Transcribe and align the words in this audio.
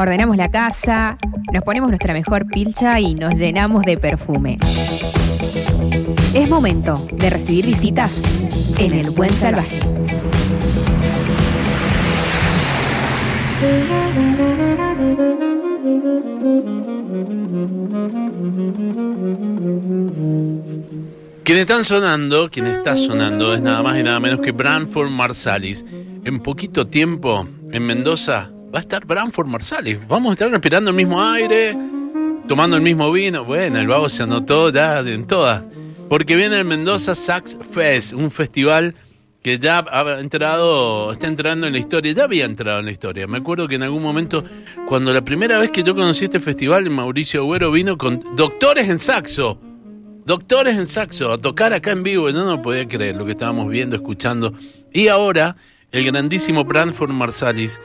ordenamos 0.00 0.38
la 0.38 0.50
casa, 0.50 1.18
nos 1.52 1.62
ponemos 1.62 1.90
nuestra 1.90 2.14
mejor 2.14 2.46
pilcha 2.46 2.98
y 3.00 3.14
nos 3.14 3.38
llenamos 3.38 3.82
de 3.82 3.98
perfume. 3.98 4.58
Es 6.32 6.48
momento 6.48 7.06
de 7.12 7.28
recibir 7.28 7.66
visitas 7.66 8.22
en 8.78 8.94
el 8.94 9.10
Buen 9.10 9.30
Salvaje. 9.30 9.78
Quien 21.44 21.58
están 21.58 21.84
sonando, 21.84 22.48
quien 22.48 22.68
está 22.68 22.96
sonando 22.96 23.52
es 23.52 23.60
nada 23.60 23.82
más 23.82 23.98
y 23.98 24.02
nada 24.02 24.18
menos 24.18 24.40
que 24.40 24.52
Branford 24.52 25.10
Marsalis. 25.10 25.84
En 26.24 26.40
poquito 26.40 26.86
tiempo, 26.86 27.46
en 27.70 27.84
Mendoza, 27.84 28.50
va 28.72 28.78
a 28.78 28.82
estar 28.82 29.04
Branford 29.04 29.46
Marsalis. 29.46 29.98
Vamos 30.06 30.30
a 30.30 30.32
estar 30.34 30.50
respirando 30.50 30.90
el 30.90 30.96
mismo 30.96 31.22
aire, 31.22 31.76
tomando 32.46 32.76
el 32.76 32.82
mismo 32.82 33.10
vino. 33.10 33.44
Bueno, 33.44 33.78
el 33.78 33.86
vago 33.86 34.08
se 34.08 34.22
anotó 34.22 34.70
ya 34.70 35.00
en 35.00 35.26
todas. 35.26 35.64
Porque 36.08 36.36
viene 36.36 36.58
el 36.58 36.64
Mendoza 36.64 37.14
Sax 37.14 37.56
Fest, 37.70 38.12
un 38.12 38.30
festival 38.30 38.94
que 39.42 39.58
ya 39.58 39.84
ha 39.90 40.20
entrado, 40.20 41.12
está 41.12 41.26
entrando 41.26 41.66
en 41.66 41.72
la 41.72 41.78
historia, 41.78 42.12
ya 42.12 42.24
había 42.24 42.44
entrado 42.44 42.80
en 42.80 42.84
la 42.84 42.90
historia. 42.90 43.26
Me 43.26 43.38
acuerdo 43.38 43.66
que 43.68 43.76
en 43.76 43.84
algún 43.84 44.02
momento, 44.02 44.44
cuando 44.86 45.14
la 45.14 45.22
primera 45.22 45.58
vez 45.58 45.70
que 45.70 45.82
yo 45.82 45.94
conocí 45.94 46.26
este 46.26 46.40
festival, 46.40 46.90
Mauricio 46.90 47.40
Agüero 47.40 47.70
vino 47.70 47.96
con 47.96 48.22
doctores 48.36 48.88
en 48.88 48.98
saxo. 48.98 49.58
Doctores 50.26 50.76
en 50.76 50.86
saxo, 50.86 51.32
a 51.32 51.38
tocar 51.38 51.72
acá 51.72 51.92
en 51.92 52.02
vivo, 52.02 52.30
no 52.30 52.44
no 52.44 52.60
podía 52.60 52.86
creer 52.86 53.16
lo 53.16 53.24
que 53.24 53.32
estábamos 53.32 53.68
viendo, 53.70 53.96
escuchando. 53.96 54.52
Y 54.92 55.08
ahora, 55.08 55.56
el 55.90 56.04
grandísimo 56.04 56.64
Branford 56.64 57.10
Marsalis, 57.10 57.80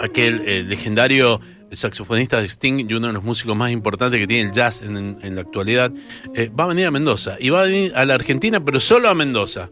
aquel 0.00 0.42
eh, 0.46 0.62
legendario 0.62 1.40
saxofonista 1.72 2.40
de 2.40 2.48
Sting 2.48 2.84
y 2.88 2.94
uno 2.94 3.06
de 3.08 3.12
los 3.12 3.22
músicos 3.22 3.56
más 3.56 3.70
importantes 3.70 4.18
que 4.18 4.26
tiene 4.26 4.48
el 4.48 4.52
jazz 4.52 4.82
en, 4.82 5.18
en 5.22 5.34
la 5.36 5.40
actualidad, 5.42 5.92
eh, 6.34 6.50
va 6.58 6.64
a 6.64 6.66
venir 6.68 6.86
a 6.86 6.90
Mendoza. 6.90 7.36
Y 7.38 7.50
va 7.50 7.60
a 7.60 7.64
venir 7.64 7.92
a 7.94 8.04
la 8.04 8.14
Argentina, 8.14 8.58
pero 8.64 8.80
solo 8.80 9.08
a 9.08 9.14
Mendoza. 9.14 9.70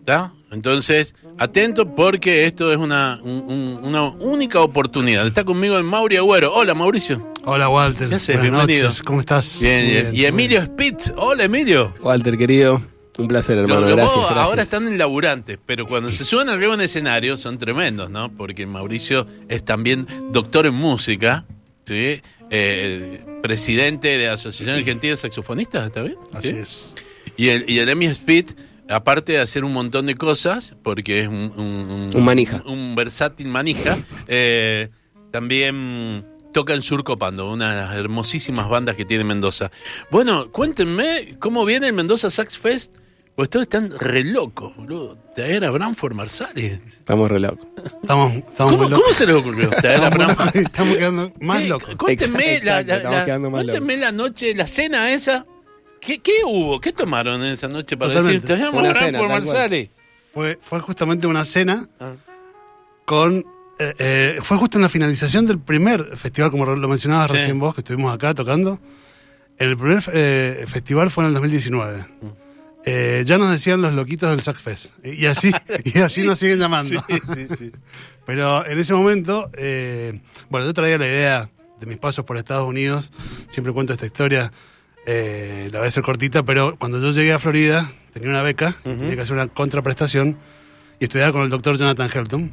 ¿Está? 0.00 0.32
Entonces, 0.50 1.14
atento 1.38 1.94
porque 1.94 2.44
esto 2.46 2.70
es 2.70 2.76
una, 2.76 3.18
un- 3.24 3.80
una 3.82 4.04
única 4.04 4.60
oportunidad. 4.60 5.26
Está 5.26 5.44
conmigo 5.44 5.76
el 5.78 5.84
Mauri 5.84 6.16
Agüero. 6.16 6.52
Hola, 6.54 6.74
Mauricio. 6.74 7.32
Hola 7.46 7.68
Walter. 7.68 8.08
¿Qué 8.10 8.14
haces? 8.16 8.36
Buenas 8.36 8.58
Bienvenido. 8.66 8.84
noches. 8.88 9.02
¿Cómo 9.02 9.20
estás? 9.20 9.58
Bien, 9.60 9.86
bien. 9.88 10.10
Y 10.14 10.24
Emilio 10.26 10.60
bien. 10.60 10.72
Spitz. 10.72 11.12
Hola, 11.16 11.44
Emilio. 11.44 11.92
Walter, 12.02 12.36
querido, 12.36 12.80
un 13.18 13.28
placer, 13.28 13.58
hermano. 13.58 13.80
Lo- 13.82 13.88
lo- 13.90 13.96
gracias, 13.96 14.16
vos 14.16 14.24
gracias. 14.26 14.46
Ahora 14.48 14.62
están 14.62 14.86
en 14.88 14.98
laburantes, 14.98 15.58
pero 15.64 15.86
cuando 15.86 16.10
se 16.10 16.24
suben 16.24 16.48
arriba 16.48 16.70
de 16.70 16.74
un 16.76 16.80
escenario 16.80 17.36
son 17.36 17.58
tremendos, 17.58 18.10
¿no? 18.10 18.30
Porque 18.32 18.66
Mauricio 18.66 19.26
es 19.48 19.64
también 19.64 20.06
doctor 20.32 20.66
en 20.66 20.74
música, 20.74 21.44
¿sí? 21.84 22.20
Eh, 22.50 23.24
presidente 23.42 24.18
de 24.18 24.26
la 24.26 24.34
Asociación 24.34 24.76
Argentina 24.76 25.12
de 25.12 25.16
Saxofonistas, 25.16 25.86
¿está 25.86 26.02
bien? 26.02 26.16
Así 26.32 26.48
¿Sí? 26.48 26.54
es. 26.56 26.94
Y 27.36 27.48
el, 27.48 27.64
y 27.68 27.78
el 27.78 27.88
Emmy 27.88 28.06
Speed, 28.06 28.50
aparte 28.88 29.32
de 29.32 29.40
hacer 29.40 29.64
un 29.64 29.72
montón 29.72 30.06
de 30.06 30.14
cosas, 30.14 30.74
porque 30.82 31.22
es 31.22 31.28
un, 31.28 31.52
un, 31.56 32.10
Un 32.14 32.24
manija. 32.24 32.62
un 32.66 32.94
versátil 32.94 33.48
manija, 33.48 33.96
eh, 34.28 34.88
también 35.32 36.24
toca 36.52 36.74
en 36.74 36.82
Surcopando, 36.82 37.50
una 37.50 37.74
de 37.74 37.80
las 37.82 37.94
hermosísimas 37.96 38.68
bandas 38.68 38.94
que 38.94 39.04
tiene 39.04 39.24
Mendoza. 39.24 39.70
Bueno, 40.10 40.52
cuéntenme 40.52 41.36
cómo 41.40 41.64
viene 41.64 41.88
el 41.88 41.92
Mendoza 41.92 42.30
Sax 42.30 42.56
Fest. 42.58 42.94
Pues 43.36 43.50
todos 43.50 43.64
están 43.64 43.90
re 43.98 44.22
locos, 44.22 44.76
boludo. 44.76 45.18
Traer 45.34 45.64
a 45.64 45.70
Branford 45.72 46.14
Marsalis. 46.14 46.72
Estamos 46.86 47.28
re 47.28 47.40
locos. 47.40 47.66
Estamos, 48.02 48.32
estamos 48.34 48.54
¿Cómo, 48.56 48.76
muy 48.76 48.90
locos. 48.90 49.02
cómo 49.04 49.14
se 49.14 49.26
les 49.26 49.34
ocurrió 49.36 49.70
traer 49.80 50.04
a 50.04 50.08
Estamos, 50.08 50.36
Branford? 50.36 50.56
estamos 50.56 50.96
quedando 50.96 51.32
más 51.40 51.62
¿Qué? 51.62 51.68
locos. 51.68 51.96
Cuéntenme, 51.96 52.56
Exacto, 52.56 52.86
la, 52.92 52.96
exacto, 52.96 53.40
la- 53.42 53.50
cuéntenme 53.50 54.12
noche, 54.12 54.54
la 54.54 54.66
cena 54.68 55.10
esa. 55.12 55.44
¿Qué, 56.00 56.20
qué 56.20 56.32
hubo? 56.46 56.80
¿Qué 56.80 56.92
tomaron 56.92 57.42
en 57.42 57.52
esa 57.54 57.66
noche 57.66 57.96
para 57.96 58.12
Totalmente. 58.12 58.46
decir, 58.46 58.56
traemos 58.70 58.84
a 58.96 59.00
Branford. 59.00 59.28
Marsalis? 59.28 59.88
Fue, 60.32 60.58
fue 60.62 60.78
justamente 60.80 61.26
una 61.26 61.44
cena 61.44 61.88
Ah. 61.98 62.12
con. 63.04 63.44
eh, 63.80 63.94
eh, 63.98 64.38
fue 64.42 64.56
justo 64.58 64.78
en 64.78 64.82
la 64.82 64.88
finalización 64.88 65.44
del 65.46 65.58
primer 65.58 66.16
festival, 66.16 66.52
como 66.52 66.66
lo 66.66 66.88
mencionabas 66.88 67.30
Sí. 67.32 67.36
recién 67.38 67.58
vos, 67.58 67.74
que 67.74 67.80
estuvimos 67.80 68.14
acá 68.14 68.32
tocando. 68.32 68.78
El 69.58 69.76
primer 69.76 70.02
eh, 70.12 70.64
festival 70.68 71.10
fue 71.10 71.24
en 71.24 71.28
el 71.28 71.34
2019. 71.34 71.98
Mm. 72.20 72.26
Eh, 72.86 73.22
ya 73.26 73.38
nos 73.38 73.50
decían 73.50 73.80
los 73.80 73.94
loquitos 73.94 74.30
del 74.30 74.42
Sax 74.42 74.60
Fest. 74.60 74.92
Y 75.04 75.26
así, 75.26 75.50
y 75.84 75.98
así 76.00 76.22
nos 76.22 76.38
siguen 76.38 76.58
llamando. 76.58 77.02
Sí, 77.08 77.18
sí, 77.34 77.46
sí. 77.58 77.72
Pero 78.26 78.66
en 78.66 78.78
ese 78.78 78.94
momento, 78.94 79.50
eh, 79.56 80.20
bueno, 80.50 80.66
yo 80.66 80.74
traía 80.74 80.98
la 80.98 81.06
idea 81.06 81.50
de 81.80 81.86
mis 81.86 81.96
pasos 81.96 82.24
por 82.24 82.36
Estados 82.36 82.68
Unidos. 82.68 83.10
Siempre 83.48 83.72
cuento 83.72 83.92
esta 83.92 84.06
historia, 84.06 84.52
eh, 85.06 85.68
la 85.72 85.78
voy 85.78 85.86
a 85.86 85.88
hacer 85.88 86.02
cortita, 86.02 86.42
pero 86.42 86.76
cuando 86.78 87.00
yo 87.00 87.10
llegué 87.10 87.32
a 87.32 87.38
Florida, 87.38 87.90
tenía 88.12 88.28
una 88.28 88.42
beca, 88.42 88.74
tenía 88.82 89.14
que 89.14 89.20
hacer 89.20 89.34
una 89.34 89.48
contraprestación 89.48 90.38
y 91.00 91.04
estudiaba 91.04 91.32
con 91.32 91.42
el 91.42 91.50
doctor 91.50 91.76
Jonathan 91.76 92.08
Helton. 92.12 92.52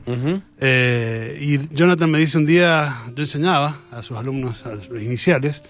Eh, 0.60 1.38
y 1.40 1.60
Jonathan 1.74 2.10
me 2.10 2.20
dice 2.20 2.38
un 2.38 2.46
día, 2.46 3.02
yo 3.16 3.24
enseñaba 3.24 3.78
a 3.92 4.02
sus 4.02 4.18
alumnos, 4.18 4.66
a 4.66 4.72
los 4.72 4.90
iniciales, 4.90 5.64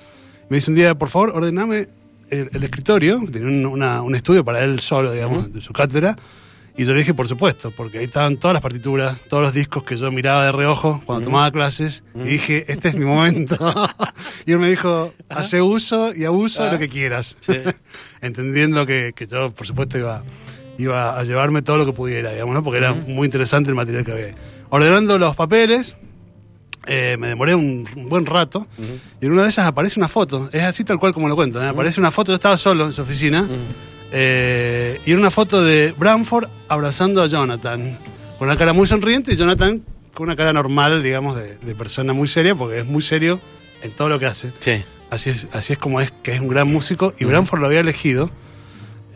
me 0.50 0.58
dice 0.58 0.72
un 0.72 0.76
día, 0.76 0.96
por 0.96 1.10
favor, 1.10 1.32
ordename 1.32 1.88
el, 2.32 2.50
el 2.54 2.64
escritorio, 2.64 3.22
tenía 3.32 3.48
un, 3.48 3.66
una- 3.68 4.02
un 4.02 4.16
estudio 4.16 4.44
para 4.44 4.64
él 4.64 4.80
solo, 4.80 5.12
digamos, 5.12 5.54
de 5.54 5.62
su 5.62 5.72
cátedra, 5.74 6.16
y 6.78 6.86
yo 6.86 6.94
le 6.94 7.00
dije, 7.00 7.14
por 7.14 7.28
supuesto, 7.28 7.72
porque 7.72 8.00
ahí 8.00 8.06
estaban 8.06 8.38
todas 8.38 8.54
las 8.54 8.62
partituras, 8.62 9.20
todos 9.30 9.44
los 9.44 9.54
discos 9.54 9.84
que 9.84 9.98
yo 9.98 10.10
miraba 10.12 10.46
de 10.46 10.52
reojo 10.54 11.02
cuando 11.06 11.26
tomaba 11.26 11.52
clases, 11.52 12.04
y 12.16 12.20
dije, 12.24 12.66
este 12.72 12.88
es 12.90 12.96
mi 12.96 13.04
momento. 13.06 13.58
y 14.46 14.54
él 14.54 14.60
me 14.60 14.70
dijo, 14.70 15.14
hace 15.30 15.62
uso 15.62 16.16
y 16.16 16.24
abuso 16.26 16.64
de 16.64 16.72
lo 16.72 16.80
que 16.80 16.88
quieras, 16.90 17.36
Sí. 17.42 17.54
entendiendo 18.22 18.86
que, 18.86 19.12
que 19.16 19.28
yo, 19.28 19.52
por 19.52 19.68
supuesto, 19.68 19.98
iba, 19.98 20.24
iba 20.78 21.20
a 21.20 21.24
llevarme 21.24 21.62
todo 21.62 21.78
lo 21.78 21.86
que 21.86 21.94
pudiera, 21.94 22.32
digamos, 22.32 22.54
¿no? 22.56 22.64
porque 22.64 22.78
era 22.80 22.94
muy 22.94 23.26
interesante 23.26 23.70
el 23.70 23.76
material 23.76 24.06
que 24.06 24.12
había. 24.12 24.36
Ordenando 24.70 25.20
los 25.20 25.36
papeles, 25.36 25.98
eh, 26.88 27.16
me 27.20 27.28
demoré 27.28 27.54
un, 27.56 27.88
un 27.96 28.10
buen 28.10 28.26
rato 28.26 28.68
y 29.22 29.26
en 29.26 29.32
una 29.32 29.44
de 29.44 29.50
esas 29.50 29.68
aparece 29.68 30.00
una 30.00 30.08
foto. 30.10 30.50
Es 30.52 30.64
así 30.64 30.84
tal 30.84 31.00
cual 31.00 31.14
como 31.14 31.28
lo 31.28 31.36
cuento. 31.36 31.62
¿eh? 31.62 31.68
Aparece 31.68 32.00
una 32.00 32.12
foto, 32.12 32.32
yo 32.32 32.36
estaba 32.36 32.58
solo 32.58 32.86
en 32.86 32.94
su 32.94 33.02
oficina 33.02 33.48
eh, 34.12 35.00
y 35.06 35.12
era 35.12 35.20
una 35.20 35.32
foto 35.32 35.64
de 35.64 35.94
Branford 35.98 36.50
abrazando 36.68 37.22
a 37.22 37.28
Jonathan 37.28 37.98
con 38.38 38.48
una 38.48 38.58
cara 38.58 38.74
muy 38.74 38.88
sonriente 38.88 39.34
y 39.34 39.36
Jonathan 39.36 39.84
con 40.14 40.26
una 40.26 40.36
cara 40.36 40.52
normal, 40.54 41.04
digamos, 41.04 41.36
de, 41.36 41.58
de 41.58 41.76
persona 41.76 42.14
muy 42.14 42.28
seria 42.28 42.56
porque 42.56 42.80
es 42.80 42.86
muy 42.86 43.02
serio 43.02 43.40
en 43.82 43.92
todo 43.92 44.10
lo 44.10 44.20
que 44.20 44.26
hace. 44.26 44.52
Sí. 44.60 44.84
Así 45.10 45.30
es, 45.30 45.48
así 45.52 45.74
es 45.74 45.80
como 45.80 46.00
es, 46.02 46.12
que 46.24 46.32
es 46.34 46.40
un 46.40 46.48
gran 46.48 46.72
músico 46.72 47.14
y 47.20 47.26
Branford 47.26 47.60
lo 47.60 47.68
había 47.68 47.82
elegido 47.82 48.32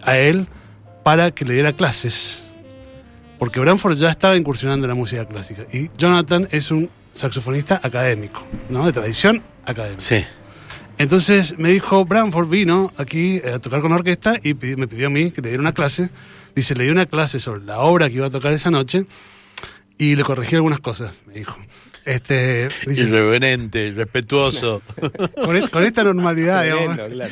a 0.03 0.17
él 0.17 0.47
para 1.03 1.31
que 1.31 1.45
le 1.45 1.53
diera 1.53 1.73
clases. 1.73 2.43
Porque 3.39 3.59
Branford 3.59 3.97
ya 3.97 4.09
estaba 4.09 4.35
incursionando 4.37 4.85
en 4.85 4.89
la 4.89 4.95
música 4.95 5.25
clásica. 5.25 5.65
Y 5.71 5.89
Jonathan 5.97 6.47
es 6.51 6.71
un 6.71 6.89
saxofonista 7.15 7.79
académico, 7.81 8.45
¿no? 8.69 8.85
De 8.85 8.91
tradición 8.91 9.41
académica. 9.65 10.01
Sí. 10.01 10.23
Entonces 10.97 11.57
me 11.57 11.71
dijo, 11.71 12.05
Branford 12.05 12.47
vino 12.47 12.93
aquí 12.97 13.41
eh, 13.43 13.53
a 13.55 13.59
tocar 13.59 13.81
con 13.81 13.91
la 13.91 13.97
orquesta 13.97 14.35
y 14.41 14.53
me 14.53 14.87
pidió 14.87 15.07
a 15.07 15.09
mí 15.09 15.31
que 15.31 15.41
le 15.41 15.49
diera 15.49 15.61
una 15.61 15.73
clase. 15.73 16.09
Dice, 16.55 16.75
le 16.75 16.85
di 16.85 16.89
una 16.89 17.05
clase 17.05 17.39
sobre 17.39 17.65
la 17.65 17.79
obra 17.79 18.09
que 18.09 18.15
iba 18.15 18.27
a 18.27 18.29
tocar 18.29 18.53
esa 18.53 18.71
noche 18.71 19.05
y 19.97 20.15
le 20.15 20.23
corregí 20.23 20.55
algunas 20.55 20.79
cosas, 20.79 21.21
me 21.25 21.33
dijo. 21.33 21.57
Este, 22.05 22.69
dice, 22.85 23.01
Irreverente, 23.01 23.91
respetuoso. 23.95 24.83
con, 25.43 25.57
e- 25.57 25.67
con 25.69 25.83
esta 25.83 26.03
normalidad, 26.03 26.63
digamos. 26.63 26.97
Claro. 26.97 27.31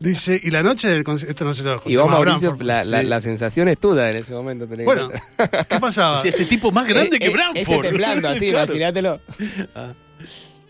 Dice, 0.00 0.40
y 0.42 0.50
la 0.50 0.64
noche 0.64 0.88
del 0.88 1.04
concierto, 1.04 1.30
esto 1.30 1.44
no 1.44 1.52
se 1.54 1.62
lo 1.62 1.80
Y 1.86 1.94
vos, 1.94 2.10
Mauricio, 2.10 2.40
Branford, 2.56 2.66
la, 2.66 2.84
la, 2.84 3.00
sí. 3.02 3.06
la 3.06 3.20
sensación 3.20 3.68
es 3.68 3.78
tuya 3.78 4.10
en 4.10 4.16
ese 4.16 4.32
momento. 4.32 4.66
tenés 4.66 4.80
que 4.80 4.84
Bueno. 4.94 5.10
¿qué 5.68 5.78
pasaba? 5.78 6.20
Sí, 6.20 6.28
este 6.28 6.44
tipo 6.46 6.72
más 6.72 6.88
grande 6.88 7.16
Eh, 7.16 7.18
que 7.20 7.26
eh, 7.26 7.30
Branford. 7.30 7.86
Temblando 7.86 8.28
así, 8.28 8.50
Claro. 8.50 8.64
imagínatelo. 8.74 9.20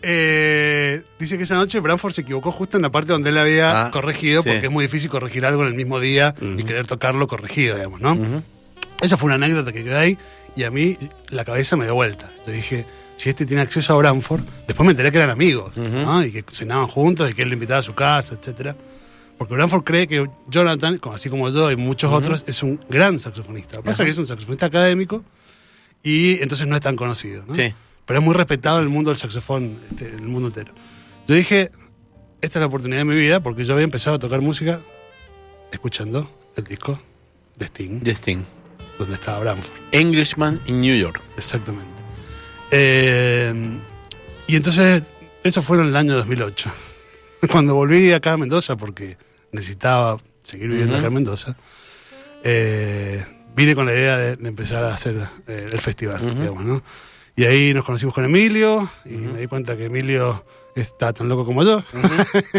Eh, 0.07 1.01
dice 1.17 1.37
que 1.37 1.43
esa 1.43 1.55
noche 1.55 1.79
Branford 1.79 2.13
se 2.13 2.21
equivocó 2.21 2.51
justo 2.51 2.77
en 2.77 2.83
la 2.83 2.91
parte 2.91 3.11
donde 3.11 3.31
él 3.31 3.37
había 3.39 3.87
Ah, 3.87 3.91
corregido, 3.91 4.43
sí. 4.43 4.49
porque 4.49 4.67
es 4.67 4.71
muy 4.71 4.85
difícil 4.85 5.09
corregir 5.09 5.45
algo 5.47 5.63
en 5.63 5.69
el 5.69 5.73
mismo 5.73 5.99
día 5.99 6.35
y 6.41 6.63
querer 6.63 6.85
tocarlo 6.85 7.27
corregido, 7.27 7.75
digamos, 7.75 8.01
¿no? 8.01 8.43
Esa 9.01 9.17
fue 9.17 9.25
una 9.27 9.35
anécdota 9.35 9.71
que 9.71 9.83
quedó 9.83 9.97
ahí 9.97 10.17
y 10.55 10.63
a 10.63 10.71
mí 10.71 10.97
la 11.29 11.43
cabeza 11.43 11.75
me 11.75 11.85
dio 11.85 11.95
vuelta. 11.95 12.31
Yo 12.45 12.53
dije, 12.53 12.85
si 13.17 13.29
este 13.29 13.45
tiene 13.45 13.61
acceso 13.61 13.93
a 13.93 13.97
Branford, 13.97 14.41
después 14.67 14.85
me 14.85 14.91
enteré 14.91 15.11
que 15.11 15.17
eran 15.17 15.29
amigos, 15.29 15.75
¿no? 15.77 16.23
Y 16.23 16.31
que 16.31 16.43
cenaban 16.51 16.87
juntos 16.87 17.29
y 17.29 17.33
que 17.33 17.43
él 17.43 17.49
le 17.49 17.53
invitaba 17.53 17.79
a 17.79 17.83
su 17.83 17.93
casa, 17.93 18.35
etcétera. 18.35 18.75
Porque 19.37 19.53
Branford 19.53 19.83
cree 19.83 20.07
que 20.07 20.29
Jonathan, 20.47 20.99
así 21.13 21.29
como 21.29 21.49
yo 21.49 21.71
y 21.71 21.75
muchos 21.75 22.11
otros, 22.13 22.43
es 22.47 22.63
un 22.63 22.79
gran 22.89 23.19
saxofonista. 23.19 23.77
Lo 23.77 23.83
que 23.83 23.87
pasa 23.87 24.03
es 24.03 24.07
que 24.07 24.11
es 24.11 24.17
un 24.17 24.27
saxofonista 24.27 24.65
académico 24.67 25.23
y 26.03 26.41
entonces 26.41 26.67
no 26.67 26.75
es 26.75 26.81
tan 26.81 26.95
conocido, 26.95 27.45
¿no? 27.45 27.53
Sí. 27.53 27.73
Pero 28.05 28.19
es 28.19 28.25
muy 28.25 28.35
respetado 28.35 28.77
en 28.77 28.83
el 28.83 28.89
mundo 28.89 29.09
del 29.09 29.17
saxofón, 29.17 29.79
este, 29.89 30.07
en 30.07 30.15
el 30.15 30.27
mundo 30.27 30.47
entero. 30.47 30.73
Yo 31.27 31.35
dije, 31.35 31.71
esta 32.41 32.59
es 32.59 32.61
la 32.61 32.67
oportunidad 32.67 32.99
de 32.99 33.05
mi 33.05 33.15
vida 33.15 33.41
porque 33.41 33.65
yo 33.65 33.73
había 33.73 33.83
empezado 33.83 34.17
a 34.17 34.19
tocar 34.19 34.41
música 34.41 34.79
escuchando 35.71 36.29
el 36.55 36.63
disco 36.63 36.99
de 37.55 37.65
Sting, 37.65 38.01
The 38.01 38.11
Sting. 38.11 38.43
donde 38.99 39.15
estaba 39.15 39.39
Branford. 39.39 39.73
Englishman 39.91 40.61
in 40.67 40.79
New 40.81 40.95
York. 40.95 41.19
Exactamente. 41.37 42.04
Eh, 42.71 43.53
y 44.47 44.55
entonces, 44.55 45.03
eso 45.43 45.61
fue 45.61 45.77
en 45.79 45.87
el 45.87 45.95
año 45.95 46.15
2008. 46.15 46.71
Cuando 47.51 47.75
volví 47.75 48.11
acá 48.11 48.33
a 48.33 48.37
Mendoza, 48.37 48.75
porque 48.75 49.17
necesitaba 49.51 50.17
seguir 50.43 50.69
viviendo 50.69 50.97
acá 50.97 51.07
en 51.07 51.13
Mendoza, 51.13 51.55
eh, 52.43 53.23
vine 53.55 53.75
con 53.75 53.85
la 53.85 53.93
idea 53.93 54.17
de, 54.17 54.35
de 54.35 54.47
empezar 54.47 54.83
a 54.83 54.93
hacer 54.93 55.27
eh, 55.47 55.69
el 55.71 55.81
festival, 55.81 56.35
digamos, 56.39 56.65
¿no? 56.65 56.83
Y 57.37 57.43
ahí 57.43 57.73
nos 57.73 57.83
conocimos 57.83 58.13
con 58.13 58.23
Emilio, 58.23 58.89
y 59.03 59.09
me 59.09 59.41
di 59.41 59.47
cuenta 59.47 59.75
que 59.75 59.85
Emilio 59.85 60.45
está 60.75 61.11
tan 61.11 61.27
loco 61.27 61.45
como 61.45 61.63
yo. 61.63 61.83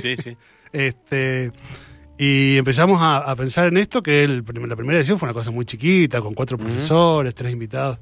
Sí, 0.01 0.17
sí. 0.17 0.37
Este, 0.73 1.53
y 2.19 2.59
empezamos 2.59 3.01
a, 3.01 3.19
a 3.19 3.35
pensar 3.35 3.69
en 3.69 3.79
esto, 3.79 4.03
que 4.03 4.25
el 4.25 4.45
la 4.45 4.77
primera 4.77 4.99
edición 4.99 5.19
fue 5.19 5.27
una 5.27 5.33
cosa 5.33 5.51
muy 5.51 5.65
chiquita, 5.65 6.21
con 6.21 6.35
cuatro 6.35 6.59
profesores, 6.59 7.35
tres 7.35 7.53
invitados. 7.53 7.99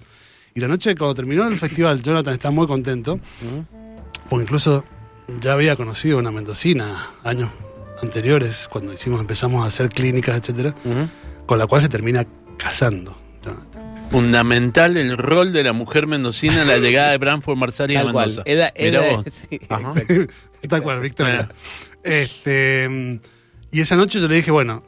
Y 0.54 0.60
la 0.60 0.68
noche, 0.68 0.94
cuando 0.94 1.14
terminó 1.14 1.46
el 1.48 1.58
festival, 1.58 2.00
Jonathan 2.02 2.32
está 2.34 2.50
muy 2.50 2.66
contento, 2.68 3.18
porque 4.28 4.42
incluso 4.44 4.84
ya 5.40 5.52
había 5.52 5.74
conocido 5.74 6.18
una 6.18 6.30
mendocina 6.30 7.08
años 7.24 7.50
anteriores, 8.02 8.68
cuando 8.70 8.92
hicimos, 8.92 9.20
empezamos 9.20 9.64
a 9.64 9.66
hacer 9.68 9.88
clínicas, 9.88 10.36
etcétera, 10.38 10.74
con 11.46 11.58
la 11.58 11.66
cual 11.66 11.82
se 11.82 11.88
termina 11.88 12.24
casando. 12.56 13.16
Jonathan. 13.44 13.82
Fundamental 14.10 14.96
el 14.96 15.18
rol 15.18 15.52
de 15.52 15.64
la 15.64 15.72
mujer 15.72 16.06
mendocina 16.06 16.62
en 16.62 16.68
la 16.68 16.78
llegada 16.78 17.10
de 17.10 17.18
Branford 17.18 17.56
Marsali 17.56 17.96
a. 17.96 18.04
Mendoza. 18.04 18.42
Mirá 18.46 18.70
Eda- 18.76 19.16
vos. 19.16 19.24
sí, 19.50 19.60
Ajá. 19.68 19.92
exacto. 19.96 20.34
Tal 20.68 20.82
cual, 20.82 21.00
Victoria. 21.00 21.50
Este, 22.04 23.20
y 23.72 23.80
esa 23.80 23.96
noche 23.96 24.20
yo 24.20 24.28
le 24.28 24.36
dije, 24.36 24.52
bueno, 24.52 24.84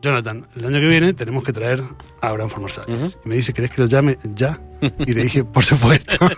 Jonathan, 0.00 0.46
el 0.54 0.64
año 0.66 0.80
que 0.80 0.86
viene 0.88 1.12
tenemos 1.12 1.42
que 1.44 1.52
traer 1.52 1.82
a 2.20 2.28
Abraham 2.28 2.48
Formarsal. 2.50 2.84
Ujú. 2.88 3.12
Y 3.24 3.28
me 3.28 3.34
dice, 3.36 3.52
¿querés 3.52 3.70
que 3.72 3.80
lo 3.80 3.86
llame 3.88 4.16
ya? 4.34 4.60
Y 4.80 5.12
le 5.12 5.24
dije, 5.24 5.44
por 5.44 5.64
supuesto. 5.64 6.14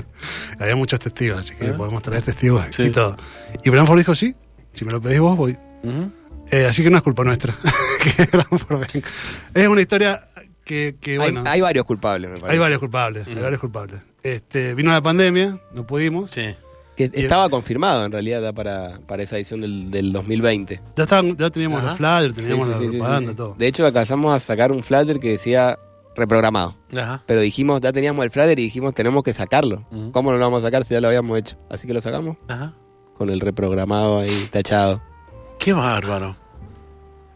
Había 0.58 0.76
muchos 0.76 1.00
testigos, 1.00 1.40
así 1.40 1.54
que 1.56 1.68
Ah. 1.68 1.76
podemos 1.76 2.02
traer 2.02 2.22
testigos 2.22 2.64
Sí. 2.70 2.82
y 2.84 2.90
todo. 2.90 3.16
Y 3.64 3.70
Branford 3.70 3.98
dijo, 3.98 4.14
sí, 4.14 4.34
si 4.72 4.84
me 4.84 4.92
lo 4.92 5.00
pedís 5.00 5.20
vos, 5.20 5.36
voy. 5.36 5.56
Eh, 6.52 6.66
así 6.66 6.82
que 6.82 6.90
no 6.90 6.96
es 6.96 7.02
culpa 7.02 7.24
nuestra. 7.24 7.56
es 9.54 9.68
una 9.68 9.80
historia 9.80 10.28
que, 10.64 10.96
que, 11.00 11.18
bueno, 11.18 11.40
hay, 11.46 11.54
hay 11.54 11.60
varios 11.60 11.84
culpables, 11.86 12.30
me 12.30 12.36
parece. 12.36 12.52
hay 12.52 12.58
varios 12.58 12.78
culpables, 12.80 13.26
hay 13.26 13.34
varios 13.34 13.60
culpables. 13.60 14.00
Este, 14.22 14.74
vino 14.74 14.90
la 14.92 15.02
pandemia, 15.02 15.58
no 15.74 15.86
pudimos. 15.86 16.30
Sí. 16.30 16.54
Que 16.96 17.10
estaba 17.14 17.48
confirmado 17.48 18.04
en 18.04 18.12
realidad 18.12 18.52
para, 18.52 18.98
para 19.06 19.22
esa 19.22 19.36
edición 19.36 19.62
del, 19.62 19.90
del 19.90 20.12
2020. 20.12 20.80
Ya, 20.96 21.04
estaban, 21.04 21.36
ya 21.36 21.48
teníamos 21.50 21.78
Ajá. 21.78 21.88
los 21.88 21.96
flyers, 21.96 22.36
teníamos 22.36 22.66
Sí, 22.66 22.72
sí, 22.74 22.84
la 22.84 22.90
sí, 22.90 22.96
propaganda, 22.98 23.34
todo. 23.34 23.54
De 23.58 23.66
hecho, 23.66 23.86
alcanzamos 23.86 24.34
a 24.34 24.38
sacar 24.40 24.70
un 24.72 24.82
flatter 24.82 25.18
que 25.18 25.30
decía 25.30 25.78
reprogramado. 26.14 26.76
Ajá. 26.94 27.22
Pero 27.26 27.40
dijimos, 27.40 27.80
ya 27.80 27.92
teníamos 27.92 28.24
el 28.24 28.30
flatter 28.30 28.58
y 28.58 28.64
dijimos, 28.64 28.92
tenemos 28.94 29.22
que 29.22 29.32
sacarlo. 29.32 29.86
¿Cómo 30.12 30.32
no 30.32 30.38
lo 30.38 30.44
vamos 30.44 30.62
a 30.62 30.66
sacar 30.66 30.84
si 30.84 30.92
ya 30.94 31.00
lo 31.00 31.08
habíamos 31.08 31.38
hecho? 31.38 31.56
Así 31.70 31.86
que 31.86 31.94
lo 31.94 32.00
sacamos 32.00 32.36
Ajá. 32.48 32.74
con 33.14 33.30
el 33.30 33.40
reprogramado 33.40 34.20
ahí 34.20 34.48
tachado. 34.50 35.00
Qué 35.58 35.72
bárbaro. 35.72 36.36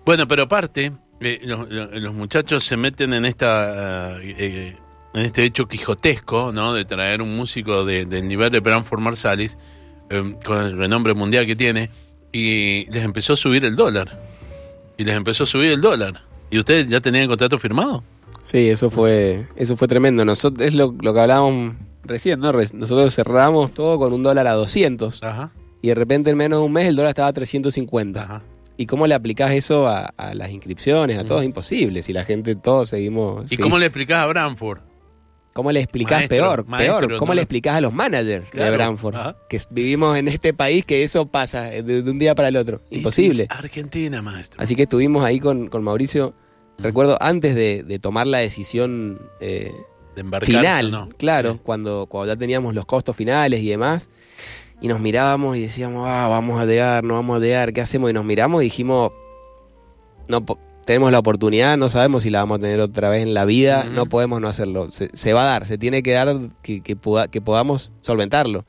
Bueno, 0.05 0.29
pero 0.29 0.43
aparte, 0.43 0.93
eh, 1.21 1.41
los, 1.43 2.13
muchachos 2.15 2.65
se 2.65 2.77
meten 2.77 3.15
en 3.15 3.25
esta 3.25 4.21
eh, 4.21 4.35
eh, 4.39 4.77
este 5.15 5.45
hecho 5.45 5.67
quijotesco, 5.69 6.53
¿no? 6.53 6.73
De 6.75 6.85
traer 6.85 7.23
un 7.23 7.37
músico 7.37 7.85
de- 7.85 8.05
del 8.07 8.27
nivel 8.29 8.51
de 8.51 8.61
Branford 8.61 9.01
Marsalis, 9.01 9.59
eh, 10.11 10.35
con 10.45 10.59
el 10.63 10.77
renombre 10.77 11.15
mundial 11.15 11.47
que 11.47 11.57
tiene, 11.57 11.91
y 12.33 12.87
les 12.91 13.05
empezó 13.05 13.35
a 13.35 13.37
subir 13.37 13.65
el 13.65 13.77
dólar. 13.77 14.21
Y 14.97 15.05
les 15.05 15.15
empezó 15.17 15.45
a 15.45 15.47
subir 15.47 15.71
el 15.73 15.81
dólar. 15.81 16.23
¿Y 16.51 16.59
ustedes 16.59 16.89
ya 16.89 17.01
tenían 17.01 17.23
el 17.23 17.29
contrato 17.29 17.59
firmado? 17.59 18.03
Sí, 18.45 18.69
eso 18.69 18.91
fue, 18.91 19.47
eso 19.57 19.77
fue 19.77 19.89
tremendo. 19.89 20.25
Nosotros, 20.25 20.67
es 20.67 20.75
lo, 20.75 20.95
lo 21.01 21.15
que 21.15 21.21
hablábamos 21.21 21.75
recién, 22.05 22.41
¿no? 22.41 22.53
Nosotros 22.53 23.15
cerramos 23.15 23.73
todo 23.73 23.99
con 23.99 24.13
un 24.13 24.23
dólar 24.23 24.47
a 24.47 24.53
200 24.53 25.23
Ajá. 25.23 25.51
y 25.81 25.89
de 25.89 25.95
repente 25.95 26.31
en 26.31 26.37
menos 26.37 26.59
de 26.61 26.65
un 26.67 26.73
mes 26.73 26.89
el 26.89 26.97
dólar 26.97 27.11
estaba 27.11 27.29
a 27.29 27.33
350. 27.33 28.23
Ajá. 28.23 28.43
¿Y 28.77 28.87
cómo 28.87 29.07
le 29.07 29.15
aplicás 29.15 29.53
eso 29.53 29.89
a, 29.89 30.07
a 30.17 30.35
las 30.35 30.51
inscripciones? 30.51 31.19
A 31.19 31.25
todo 31.25 31.39
es 31.41 31.45
imposible. 31.47 32.03
Si 32.03 32.13
la 32.13 32.25
gente, 32.25 32.55
todos 32.57 32.89
seguimos... 32.89 33.45
¿Y 33.47 33.57
sí. 33.57 33.57
cómo 33.57 33.79
le 33.79 33.87
explicás 33.87 34.19
a 34.25 34.27
Branford? 34.27 34.81
¿Cómo 35.55 35.73
le 35.73 35.81
explicás 35.81 36.19
Maestro, 36.19 36.37
peor? 36.37 36.67
maestro, 36.69 37.09
peor. 37.09 37.19
¿Cómo 37.19 37.31
¿no? 37.31 37.35
le 37.37 37.43
explicás 37.43 37.77
a 37.77 37.81
los 37.81 37.93
managers 37.95 38.51
Claro, 38.51 38.71
de 38.71 38.77
Branford? 38.77 39.15
ajá. 39.17 39.37
Que 39.49 39.61
vivimos 39.71 40.19
en 40.19 40.29
este 40.29 40.53
país 40.53 40.85
que 40.85 41.03
eso 41.05 41.27
pasa 41.27 41.63
de, 41.63 41.83
de 42.03 42.11
un 42.11 42.19
día 42.19 42.35
para 42.35 42.49
el 42.49 42.57
otro. 42.57 42.83
Imposible. 42.91 43.47
Argentina, 43.49 44.21
maestro. 44.21 44.61
Así 44.63 44.75
que 44.77 44.83
estuvimos 44.83 45.25
ahí 45.25 45.39
con, 45.41 45.69
con 45.69 45.83
Mauricio. 45.83 46.35
Recuerdo 46.77 47.17
antes 47.23 47.55
de, 47.55 47.85
de 47.85 47.99
tomar 48.01 48.27
la 48.27 48.39
decisión 48.39 49.21
eh, 49.41 49.73
de 50.17 50.21
embarcarse, 50.21 50.53
final, 50.59 50.91
¿no? 50.91 51.09
claro, 51.17 51.53
Sí. 51.55 51.61
cuando, 51.63 52.07
cuando 52.07 52.35
ya 52.35 52.39
teníamos 52.39 52.75
los 52.75 52.85
costos 52.85 53.15
finales 53.15 53.61
y 53.61 53.69
demás, 53.69 54.09
y 54.81 54.89
nos 54.89 54.99
mirábamos 54.99 55.57
y 55.57 55.61
decíamos, 55.61 56.05
ah, 56.09 56.27
vamos 56.29 56.61
a 56.61 56.67
llegar, 56.67 57.05
no 57.05 57.15
vamos 57.15 57.37
a 57.37 57.41
llegar, 57.41 57.73
¿qué 57.73 57.81
hacemos? 57.81 58.11
Y 58.11 58.13
nos 58.13 58.25
miramos 58.25 58.61
y 58.63 58.65
dijimos, 58.65 59.13
no 60.27 60.45
tenemos 60.87 61.11
la 61.13 61.19
oportunidad, 61.19 61.77
no 61.77 61.89
sabemos 61.89 62.23
si 62.25 62.31
la 62.31 62.41
vamos 62.41 62.59
a 62.59 62.63
tener 62.63 62.81
otra 62.81 63.09
vez 63.11 63.23
en 63.23 63.35
la 63.35 63.45
vida, 63.45 63.85
no 63.85 64.07
podemos 64.07 64.41
no 64.41 64.49
hacerlo, 64.49 64.91
se, 64.91 65.09
se 65.13 65.33
va 65.33 65.43
a 65.43 65.47
dar, 65.47 65.67
se 65.67 65.79
tiene 65.79 66.03
que 66.03 66.13
dar 66.13 66.37
que, 66.63 66.81
que, 66.83 66.97
poda- 66.97 67.29
que 67.29 67.41
podamos 67.41 67.93
solventarlo. 68.01 68.65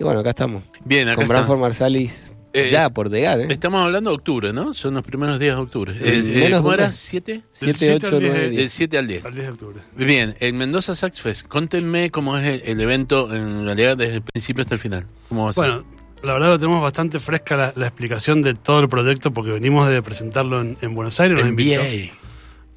Y 0.00 0.04
bueno, 0.04 0.20
acá 0.20 0.30
estamos, 0.30 0.62
Bien, 0.84 1.08
acá 1.08 1.16
con. 1.16 1.28
Branford 1.28 1.58
Marsalis 1.58 2.32
Eh, 2.54 2.68
ya 2.70 2.90
por 2.90 3.08
llegar, 3.10 3.40
¿eh? 3.40 3.46
Estamos 3.48 3.82
hablando 3.82 4.10
de 4.10 4.16
octubre, 4.16 4.52
¿no? 4.52 4.74
Son 4.74 4.92
los 4.94 5.02
primeros 5.04 5.38
días 5.38 5.56
de 5.56 5.62
octubre. 5.62 5.92
Eh, 5.94 6.22
Eh, 6.26 6.40
menos 6.40 6.60
¿Cómo 6.60 6.74
era? 6.74 6.88
mes. 6.88 6.96
¿Siete? 6.96 7.32
Del 7.32 7.42
7, 7.50 7.78
7 7.78 8.06
al 8.06 8.14
8, 8.14 8.18
10 8.20 8.20
de- 8.20 8.28
9, 8.38 8.42
Del 8.48 8.56
10. 8.56 8.72
7 8.72 8.98
al 8.98 9.06
10. 9.06 9.24
Al 9.24 9.32
10 9.34 9.46
de 9.46 9.52
octubre. 9.52 9.80
Bien, 9.96 10.34
el 10.38 10.52
Mendoza 10.52 10.94
Sax 10.94 11.20
Fest. 11.22 11.46
Contenme 11.48 12.10
cómo 12.10 12.36
es 12.36 12.46
el, 12.46 12.68
el 12.68 12.80
evento 12.80 13.34
en 13.34 13.64
realidad 13.64 13.96
desde 13.96 14.16
el 14.16 14.22
principio 14.22 14.62
hasta 14.62 14.74
el 14.74 14.80
final. 14.80 15.06
¿Cómo 15.30 15.44
va 15.44 15.50
a 15.50 15.52
ser? 15.54 15.64
Bueno, 15.64 15.84
la 16.22 16.32
verdad 16.34 16.48
lo 16.50 16.58
tenemos 16.58 16.82
bastante 16.82 17.18
fresca 17.18 17.56
la, 17.56 17.72
la 17.76 17.86
explicación 17.86 18.42
de 18.42 18.54
todo 18.54 18.80
el 18.80 18.88
proyecto 18.88 19.32
porque 19.32 19.52
venimos 19.52 19.88
de 19.88 20.00
presentarlo 20.02 20.60
en, 20.60 20.76
en 20.80 20.94
Buenos 20.94 21.18
Aires. 21.20 21.38
Nos 21.38 21.48
invitó. 21.48 21.80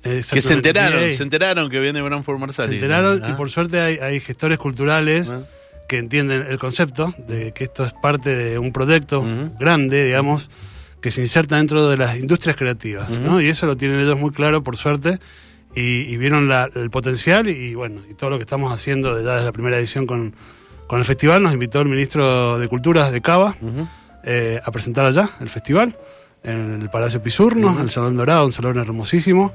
Que 0.04 0.42
se 0.42 0.54
enteraron, 0.54 1.00
NBA. 1.02 1.12
se 1.16 1.24
enteraron 1.24 1.70
que 1.70 1.80
viene 1.80 2.02
Branford 2.02 2.38
Marsali. 2.40 2.70
Se 2.70 2.76
enteraron 2.76 3.24
Ah, 3.24 3.30
y 3.30 3.34
por 3.34 3.50
suerte 3.50 3.80
hay, 3.80 3.96
hay 3.98 4.20
gestores 4.20 4.58
culturales 4.60 5.30
ah, 5.32 5.44
que 5.90 5.98
entienden 5.98 6.46
el 6.48 6.60
concepto 6.60 7.14
de 7.28 7.54
que 7.54 7.64
esto 7.64 7.86
es 7.86 7.94
parte 7.94 8.36
de 8.36 8.60
un 8.60 8.72
proyecto 8.72 9.26
grande, 9.60 10.04
digamos, 10.06 10.50
que 11.02 11.10
se 11.12 11.22
inserta 11.22 11.58
dentro 11.58 11.88
de 11.90 11.98
las 11.98 12.18
industrias 12.18 12.56
creativas. 12.56 13.20
Y 13.42 13.48
eso 13.48 13.66
lo 13.66 13.78
tienen 13.78 14.00
ellos 14.00 14.18
muy 14.20 14.32
claro, 14.32 14.64
por 14.64 14.78
suerte, 14.78 15.18
y, 15.76 16.02
y 16.02 16.18
vieron 16.18 16.48
la- 16.48 16.70
el 16.76 16.90
potencial 16.90 17.48
y, 17.50 17.74
bueno, 17.76 18.02
y 18.10 18.14
todo 18.14 18.30
lo 18.30 18.38
que 18.38 18.44
estamos 18.44 18.72
haciendo 18.72 19.16
desde 19.16 19.44
la 19.44 19.52
primera 19.52 19.78
edición 19.78 20.06
con, 20.08 20.34
con 20.88 21.00
el 21.00 21.06
festival. 21.06 21.42
Nos 21.44 21.54
invitó 21.54 21.82
el 21.82 21.88
ministro 21.90 22.58
de 22.60 22.68
Culturas 22.68 23.12
de 23.12 23.22
Cava 23.22 23.56
eh, 24.24 24.60
a 24.64 24.72
presentar 24.72 25.06
allá 25.06 25.30
el 25.40 25.50
festival, 25.50 25.98
en 26.44 26.82
el 26.82 26.90
Palacio 26.90 27.22
Pisurno, 27.22 27.80
el 27.82 27.90
Salón 27.90 28.16
Dorado, 28.16 28.46
un 28.46 28.52
salón 28.52 28.78
hermosísimo. 28.78 29.54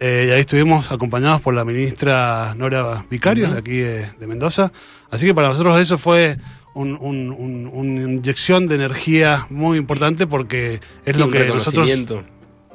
Eh, 0.00 0.26
y 0.28 0.30
ahí 0.32 0.40
estuvimos 0.40 0.90
acompañados 0.90 1.40
por 1.40 1.54
la 1.54 1.64
ministra 1.64 2.54
Nora 2.56 3.04
Vicario, 3.08 3.50
de 3.52 3.58
aquí 3.58 3.76
de, 3.78 4.10
de 4.18 4.26
Mendoza. 4.26 4.72
Así 5.10 5.24
que 5.26 5.34
para 5.34 5.48
nosotros 5.48 5.78
eso 5.80 5.96
fue 5.98 6.36
un- 6.74 6.98
un- 7.00 7.30
un- 7.30 7.70
una 7.72 8.02
inyección 8.02 8.66
de 8.66 8.74
energía 8.74 9.46
muy 9.50 9.78
importante 9.78 10.26
porque 10.26 10.80
es 11.04 11.16
lo 11.16 11.26
que 11.30 11.38
nosotros 11.54 11.86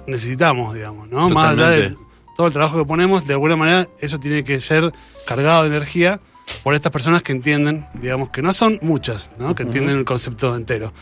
necesitamos, 0.08 0.74
digamos, 0.74 1.10
¿no? 1.10 1.30
Más 1.30 1.58
allá 1.60 1.70
de 1.70 1.96
todo 2.38 2.48
el 2.48 2.54
trabajo 2.54 2.78
que 2.78 2.86
ponemos, 2.86 3.28
de 3.28 3.34
alguna 3.34 3.58
manera 3.58 3.90
eso 4.00 4.18
tiene 4.20 4.46
que 4.46 4.60
ser 4.62 4.94
cargado 5.26 5.64
de 5.64 5.68
energía 5.70 6.22
por 6.64 6.74
estas 6.74 6.92
personas 6.92 7.24
que 7.24 7.32
entienden, 7.32 7.88
digamos, 7.96 8.30
que 8.30 8.42
no 8.42 8.54
son 8.54 8.80
muchas, 8.82 9.32
¿no? 9.38 9.56
Que 9.56 9.64
entienden 9.64 9.98
el 9.98 10.06
concepto 10.06 10.56
entero. 10.56 10.94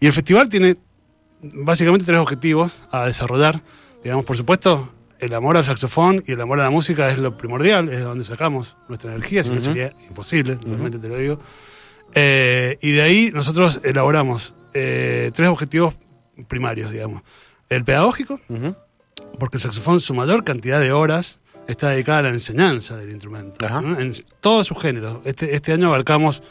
Y 0.00 0.06
el 0.06 0.12
festival 0.12 0.48
tiene 0.48 0.76
básicamente 1.42 2.06
tres 2.06 2.18
objetivos 2.18 2.88
a 2.90 3.06
desarrollar. 3.06 3.62
Digamos, 4.02 4.24
por 4.24 4.36
supuesto, 4.36 4.92
el 5.18 5.34
amor 5.34 5.56
al 5.56 5.64
saxofón 5.64 6.22
y 6.26 6.32
el 6.32 6.40
amor 6.40 6.60
a 6.60 6.64
la 6.64 6.70
música 6.70 7.10
es 7.10 7.18
lo 7.18 7.36
primordial, 7.36 7.88
es 7.88 7.98
de 7.98 8.02
donde 8.02 8.24
sacamos 8.24 8.76
nuestra 8.88 9.12
energía, 9.12 9.42
si 9.42 9.50
no 9.50 9.60
sería 9.60 9.94
imposible, 10.08 10.58
realmente 10.62 10.98
te 10.98 11.08
lo 11.08 11.16
digo. 11.16 11.40
Eh, 12.14 12.78
y 12.80 12.92
de 12.92 13.02
ahí 13.02 13.30
nosotros 13.32 13.80
elaboramos 13.82 14.54
eh, 14.72 15.30
tres 15.34 15.48
objetivos 15.48 15.94
primarios, 16.48 16.92
digamos. 16.92 17.22
El 17.68 17.84
pedagógico, 17.84 18.40
porque 19.38 19.56
el 19.56 19.60
saxofón, 19.60 20.00
su 20.00 20.14
mayor 20.14 20.44
cantidad 20.44 20.80
de 20.80 20.92
horas, 20.92 21.38
está 21.68 21.90
dedicada 21.90 22.18
a 22.18 22.22
la 22.22 22.28
enseñanza 22.30 22.96
del 22.96 23.10
instrumento. 23.10 23.66
¿no? 23.80 23.98
En 23.98 24.12
todos 24.40 24.66
sus 24.66 24.80
géneros. 24.80 25.18
Este, 25.24 25.54
este 25.54 25.72
año 25.72 25.88
abarcamos 25.88 26.42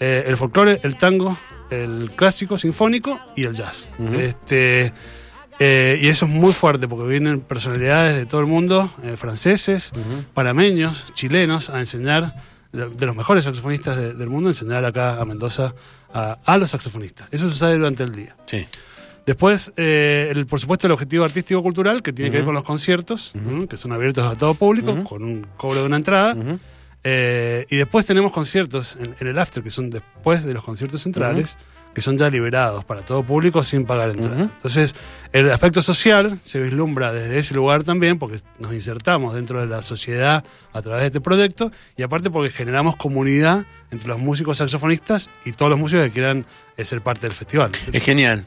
eh, 0.00 0.24
el 0.26 0.36
folclore, 0.36 0.80
el 0.82 0.96
tango, 0.96 1.36
el 1.70 2.10
clásico 2.16 2.58
sinfónico 2.58 3.18
y 3.36 3.44
el 3.44 3.52
jazz. 3.54 3.88
Este, 3.98 4.92
eh, 5.58 5.98
y 6.02 6.08
eso 6.08 6.26
es 6.26 6.30
muy 6.32 6.52
fuerte 6.52 6.88
porque 6.88 7.08
vienen 7.08 7.40
personalidades 7.40 8.16
de 8.16 8.26
todo 8.26 8.40
el 8.40 8.46
mundo, 8.46 8.92
eh, 9.04 9.16
franceses, 9.16 9.92
Ujú. 9.92 10.24
panameños, 10.34 11.12
chilenos, 11.14 11.70
a 11.70 11.78
enseñar, 11.78 12.34
de, 12.72 12.88
de 12.88 13.06
los 13.06 13.14
mejores 13.14 13.44
saxofonistas 13.44 13.96
de- 13.96 14.14
del 14.14 14.28
mundo, 14.28 14.48
a 14.48 14.52
enseñar 14.52 14.84
acá 14.84 15.20
a 15.20 15.24
Mendoza 15.24 15.74
a, 16.12 16.38
a 16.44 16.58
los 16.58 16.70
saxofonistas. 16.70 17.28
Eso 17.30 17.48
sucede 17.50 17.76
durante 17.78 18.02
el 18.02 18.12
día. 18.14 18.34
Sí. 18.46 18.66
Después, 19.24 19.72
eh, 19.76 20.32
el, 20.34 20.46
por 20.46 20.58
supuesto, 20.60 20.86
el 20.86 20.92
objetivo 20.92 21.24
artístico-cultural, 21.24 22.02
que 22.02 22.12
tiene 22.12 22.30
que 22.30 22.38
ver 22.38 22.44
con 22.44 22.54
los 22.54 22.64
conciertos, 22.64 23.34
que 23.68 23.76
son 23.76 23.92
abiertos 23.92 24.30
a 24.30 24.36
todo 24.36 24.54
público, 24.54 25.04
con 25.04 25.22
un 25.22 25.46
cobro 25.56 25.80
de 25.80 25.86
una 25.86 25.96
entrada. 25.96 26.36
Eh, 27.04 27.66
y 27.68 27.76
después 27.76 28.06
tenemos 28.06 28.30
conciertos 28.30 28.96
en, 29.00 29.16
en 29.18 29.26
el 29.26 29.38
after, 29.38 29.62
que 29.62 29.70
son 29.70 29.90
después 29.90 30.44
de 30.44 30.54
los 30.54 30.62
conciertos 30.62 31.02
centrales, 31.02 31.56
que 31.94 32.00
son 32.00 32.16
ya 32.16 32.30
liberados 32.30 32.84
para 32.84 33.02
todo 33.02 33.22
público 33.22 33.62
sin 33.64 33.84
pagar 33.84 34.10
entrada. 34.10 34.42
Entonces, 34.42 34.94
el 35.32 35.50
aspecto 35.50 35.82
social 35.82 36.38
se 36.42 36.60
vislumbra 36.60 37.12
desde 37.12 37.38
ese 37.38 37.54
lugar 37.54 37.84
también, 37.84 38.18
porque 38.18 38.38
nos 38.58 38.72
insertamos 38.72 39.34
dentro 39.34 39.60
de 39.60 39.66
la 39.66 39.82
sociedad 39.82 40.44
a 40.72 40.82
través 40.82 41.02
de 41.02 41.06
este 41.08 41.20
proyecto, 41.20 41.70
y 41.96 42.02
aparte 42.02 42.30
porque 42.30 42.50
generamos 42.50 42.96
comunidad 42.96 43.66
entre 43.90 44.08
los 44.08 44.18
músicos 44.18 44.58
saxofonistas 44.58 45.28
y 45.44 45.52
todos 45.52 45.70
los 45.70 45.78
músicos 45.78 46.06
que 46.06 46.12
quieran 46.12 46.46
eh, 46.76 46.84
ser 46.84 47.02
parte 47.02 47.26
del 47.26 47.32
festival. 47.32 47.72
Es 47.92 48.02
genial, 48.02 48.46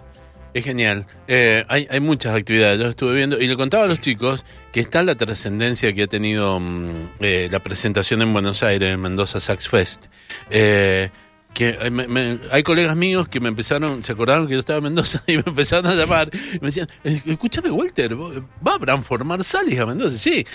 es 0.56 0.64
genial. 0.64 1.06
Eh, 1.28 1.64
hay, 1.68 1.88
hay 1.92 2.00
muchas 2.00 2.36
actividades, 2.36 2.80
yo 2.80 2.88
estuve 2.88 3.14
viendo 3.14 3.40
y 3.40 3.48
le 3.48 3.56
contaba 3.56 3.84
a 3.84 3.88
los 3.88 4.00
chicos 4.00 4.44
que 4.72 4.80
está 4.80 5.04
la 5.04 5.16
trascendencia 5.16 5.94
que 5.94 6.04
ha 6.04 6.08
tenido 6.08 6.60
mm, 6.60 7.10
eh, 7.20 7.50
la 7.52 7.60
presentación 7.60 8.22
en 8.22 8.34
Buenos 8.34 8.64
Aires, 8.64 8.94
en 8.94 9.00
Mendoza 9.02 9.40
Sax 9.40 9.68
Fest. 9.68 10.06
Eh, 10.50 11.10
que 11.54 11.70
eh, 11.82 11.90
me- 11.90 12.08
me- 12.08 12.40
hay 12.52 12.64
colegas 12.64 12.96
míos 12.98 13.28
que 13.30 13.40
me 13.40 13.48
empezaron, 13.50 14.04
se 14.04 14.12
acordaron 14.12 14.48
que 14.48 14.54
yo 14.54 14.60
estaba 14.60 14.78
en 14.78 14.84
Mendoza 14.86 15.22
y 15.28 15.34
me 15.38 15.44
empezaron 15.46 15.88
a 15.88 15.94
llamar 15.96 16.30
y 16.34 16.60
me 16.60 16.68
decían, 16.68 16.88
"Eh, 17.04 17.22
escúchame 17.26 17.70
Walter, 17.72 18.16
¿vos- 18.16 18.38
¿va 18.66 18.76
a 18.76 18.78
Branford 18.78 19.24
Marsalis 19.24 19.80
a 19.80 19.86
Mendoza? 19.86 20.18
Sí. 20.18 20.46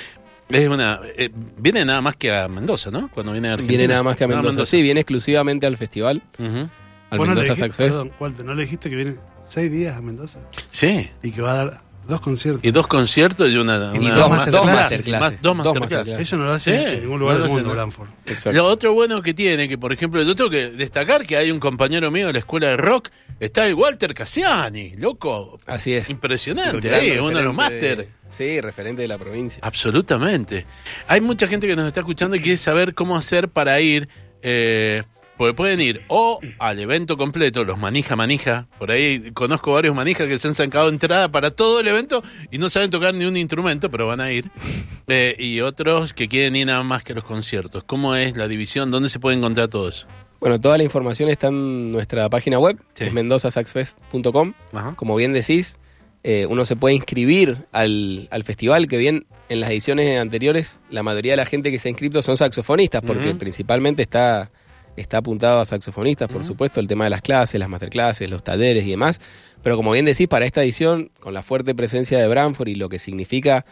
Es 0.49 0.69
una, 0.69 1.01
eh, 1.17 1.31
viene 1.59 1.85
nada 1.85 2.01
más 2.01 2.17
que 2.17 2.33
a 2.33 2.49
Mendoza, 2.49 2.91
¿no? 2.91 3.09
Cuando 3.09 3.31
viene 3.33 3.49
a 3.49 3.53
Argentina. 3.53 3.79
Viene 3.79 3.89
nada 3.93 4.03
más 4.03 4.17
que 4.17 4.25
a 4.25 4.29
Mendoza. 4.29 4.67
Sí, 4.67 4.83
viene 4.83 5.01
exclusivamente 5.01 5.65
al 5.67 5.77
festival, 5.77 6.23
al 6.39 7.19
Vos 7.19 7.29
no 7.29 7.35
Mendoza 7.35 7.43
dijiste- 7.55 7.61
Sax 7.67 7.77
Fest. 7.77 7.91
Perdón, 7.91 8.13
Walter, 8.19 8.45
¿no 8.45 8.55
le 8.55 8.63
dijiste 8.63 8.91
que 8.91 8.97
viene 8.97 9.15
seis 9.43 9.71
días 9.71 9.97
a 9.97 10.03
Mendoza? 10.03 10.39
Sí. 10.71 11.11
Y 11.23 11.33
que 11.33 11.43
va 11.43 11.53
a 11.53 11.57
dar 11.65 11.81
dos 12.09 12.21
conciertos. 12.21 12.65
Y 12.65 12.71
dos 12.73 12.87
conciertos 12.87 13.51
y 13.53 13.57
una. 13.57 13.93
Y 13.95 13.99
una 13.99 14.15
dos 14.15 14.31
ma- 14.31 14.37
masterclases. 14.39 15.43
dos 15.43 15.57
más- 15.57 15.67
masterclases. 15.67 16.21
Eso 16.21 16.37
no 16.37 16.45
lo 16.45 16.53
hace 16.53 16.77
Sí, 16.77 16.93
en 16.95 17.01
ningún 17.03 17.21
lugar 17.21 17.39
no 17.39 17.45
del 17.45 17.53
mundo. 17.53 18.11
Exacto. 18.27 18.53
Lo 18.53 18.65
otro 18.67 18.93
bueno 18.93 19.23
que 19.23 19.33
tiene, 19.35 19.69
que 19.69 19.79
por 19.79 19.93
ejemplo, 19.93 20.23
yo 20.23 20.35
tengo 20.35 20.51
que 20.51 20.71
destacar 20.71 21.27
que 21.27 21.37
hay 21.37 21.51
un 21.51 21.61
compañero 21.61 22.11
mío 22.11 22.27
de 22.29 22.33
la 22.33 22.39
escuela 22.41 22.69
de 22.69 22.77
rock, 22.77 23.09
está 23.39 23.67
el 23.67 23.75
Walter 23.75 24.13
Cassiani, 24.15 24.95
loco. 24.97 25.61
Así 25.67 25.93
es. 25.93 26.11
Impresionante, 26.11 26.93
ahí, 26.95 27.19
uno 27.19 27.37
de 27.39 27.45
los 27.45 27.55
máster. 27.55 27.97
de- 27.99 28.09
Sí, 28.29 28.61
referente 28.61 29.03
de 29.03 29.09
la 29.09 29.19
provincia. 29.19 29.59
Absolutamente. 29.63 30.65
Hay 31.09 31.21
mucha 31.21 31.49
gente 31.49 31.67
que 31.67 31.75
nos 31.75 31.87
está 31.89 32.01
escuchando 32.01 32.37
y 32.37 32.41
quiere 32.41 32.57
saber 32.59 32.95
cómo 32.95 33.17
hacer 33.17 33.49
para 33.49 33.81
ir. 33.81 34.09
Eh, 34.43 35.03
porque 35.41 35.55
pueden 35.55 35.81
ir 35.81 36.03
o 36.09 36.39
al 36.59 36.79
evento 36.81 37.17
completo, 37.17 37.65
los 37.65 37.79
manija 37.79 38.15
manija. 38.15 38.69
Por 38.79 38.91
ahí 38.91 39.31
conozco 39.33 39.73
varios 39.73 39.95
manijas 39.95 40.29
que 40.29 40.39
se 40.39 40.49
han 40.49 40.55
sacado 40.55 40.91
entrada 40.91 41.33
para 41.33 41.51
todo 41.51 41.81
el 41.81 41.89
evento 41.89 42.23
y 42.51 42.59
no 42.59 42.69
saben 42.69 42.91
tocar 42.91 43.15
ni 43.15 43.25
un 43.25 43.39
instrumento, 43.39 43.91
pero 43.91 44.07
van 44.07 44.21
a 44.21 44.31
ir. 44.31 44.51
Eh, 45.13 45.35
y 45.41 45.59
otros 45.61 46.13
que 46.15 46.29
quieren 46.29 46.55
ir 46.55 46.69
nada 46.69 46.85
más 46.85 47.03
que 47.03 47.11
a 47.11 47.17
los 47.17 47.25
conciertos. 47.25 47.83
¿Cómo 47.83 48.15
es 48.15 48.37
la 48.37 48.47
división? 48.47 48.93
¿Dónde 48.93 49.09
se 49.09 49.19
puede 49.19 49.37
encontrar 49.37 49.67
todo 49.67 49.89
eso? 49.89 50.07
Bueno, 50.39 50.61
toda 50.61 50.79
la 50.79 50.85
información 50.85 51.29
está 51.29 51.49
en 51.49 51.91
nuestra 51.91 52.29
página 52.29 52.61
web, 52.61 52.79
Sí. 52.95 53.05
es 53.07 53.13
mendozasaxfest.com. 53.13 54.53
Como 54.95 55.17
bien 55.17 55.33
decís, 55.33 55.81
eh, 56.23 56.47
uno 56.49 56.65
se 56.65 56.77
puede 56.77 56.95
inscribir 56.95 57.67
al, 57.73 58.29
al 58.31 58.45
festival, 58.45 58.87
que 58.87 58.99
bien 58.99 59.27
en 59.49 59.59
las 59.59 59.71
ediciones 59.71 60.21
anteriores 60.21 60.79
la 60.91 61.03
mayoría 61.03 61.33
de 61.33 61.39
la 61.39 61.47
gente 61.47 61.73
que 61.73 61.81
se 61.81 61.89
ha 61.89 61.91
inscrito 61.91 62.23
son 62.23 62.37
saxofonistas, 62.37 63.03
porque 63.03 63.35
principalmente 63.35 64.03
está, 64.03 64.53
está 64.97 65.19
apuntado 65.19 65.61
a 65.61 65.65
saxofonistas, 65.65 66.29
por 66.29 66.45
supuesto, 66.45 66.81
el 66.81 66.87
tema 66.87 67.05
de 67.05 67.11
las 67.11 67.23
clases, 67.23 67.59
las 67.59 67.69
masterclases, 67.69 68.29
los 68.31 68.43
talleres 68.43 68.85
y 68.85 68.91
demás. 68.91 69.21
Pero 69.63 69.77
como 69.77 69.93
bien 69.93 70.05
decís, 70.05 70.27
para 70.29 70.45
esta 70.47 70.63
edición, 70.63 71.11
con 71.21 71.35
la 71.35 71.43
fuerte 71.43 71.75
presencia 71.75 72.19
de 72.19 72.29
Branford 72.29 72.69
y 72.69 72.75
lo 72.75 72.89
que 72.89 72.99
significa 72.99 73.65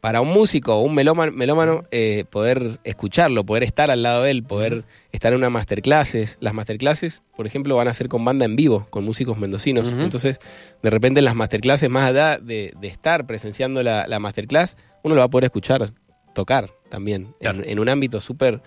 para 0.00 0.20
un 0.20 0.28
músico 0.32 0.74
o 0.74 0.80
un 0.82 0.96
melómano, 0.96 1.30
melómano 1.30 1.84
eh, 1.92 2.24
poder 2.28 2.80
escucharlo, 2.82 3.44
poder 3.46 3.62
estar 3.62 3.88
al 3.90 4.02
lado 4.02 4.24
de 4.24 4.32
él, 4.32 4.42
poder 4.42 4.84
estar 5.12 5.32
en 5.32 5.38
una 5.38 5.48
masterclasses. 5.50 6.38
Las 6.40 6.54
masterclasses, 6.54 7.22
por 7.36 7.46
ejemplo, 7.46 7.76
van 7.76 7.86
a 7.86 7.94
ser 7.94 8.08
con 8.08 8.24
banda 8.24 8.44
en 8.44 8.56
vivo, 8.56 8.88
con 8.90 9.04
músicos 9.04 9.38
mendocinos. 9.38 9.92
Entonces, 9.92 10.40
de 10.82 10.90
repente 10.90 11.20
en 11.20 11.24
las 11.24 11.36
masterclasses, 11.36 11.88
más 11.88 12.10
allá 12.10 12.38
de, 12.38 12.74
de 12.80 12.88
estar 12.88 13.26
presenciando 13.26 13.82
la, 13.84 14.06
la 14.08 14.18
masterclass, 14.18 14.76
uno 15.04 15.14
lo 15.14 15.20
va 15.20 15.26
a 15.26 15.30
poder 15.30 15.44
escuchar, 15.44 15.92
tocar 16.34 16.70
también, 16.88 17.34
Claro. 17.40 17.62
en, 17.62 17.70
en 17.70 17.78
un 17.78 17.88
ámbito 17.88 18.20
súper 18.20 18.60